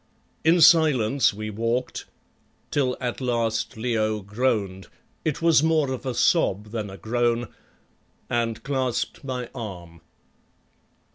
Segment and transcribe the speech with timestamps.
[0.43, 2.05] In silence we walked,
[2.71, 4.87] till at last Leo groaned
[5.23, 7.47] it was more of a sob than a groan
[8.27, 10.01] and clasped my arm.